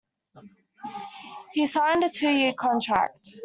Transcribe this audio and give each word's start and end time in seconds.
He 1.53 1.67
signed 1.67 2.03
a 2.03 2.09
two-year 2.09 2.53
contract. 2.53 3.35